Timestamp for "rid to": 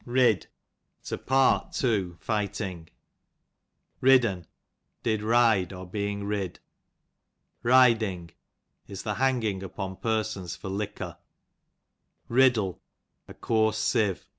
0.03-1.19